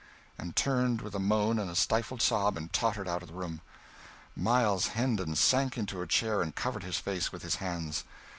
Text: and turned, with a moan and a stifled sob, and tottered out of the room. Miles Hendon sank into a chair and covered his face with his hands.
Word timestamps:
and 0.35 0.55
turned, 0.55 0.99
with 1.01 1.13
a 1.13 1.19
moan 1.19 1.59
and 1.59 1.69
a 1.69 1.75
stifled 1.75 2.23
sob, 2.23 2.57
and 2.57 2.73
tottered 2.73 3.07
out 3.07 3.21
of 3.21 3.27
the 3.27 3.35
room. 3.35 3.61
Miles 4.35 4.87
Hendon 4.97 5.35
sank 5.35 5.77
into 5.77 6.01
a 6.01 6.07
chair 6.07 6.41
and 6.41 6.55
covered 6.55 6.81
his 6.81 6.97
face 6.97 7.31
with 7.31 7.43
his 7.43 7.57
hands. 7.57 8.03